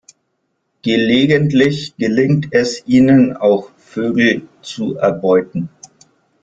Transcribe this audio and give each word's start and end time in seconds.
Gelegentlich 0.81 1.95
gelingt 1.95 2.47
es 2.53 2.81
ihnen 2.87 3.37
auch 3.37 3.69
Vögel 3.77 4.47
zu 4.63 4.97
erbeuten. 4.97 5.69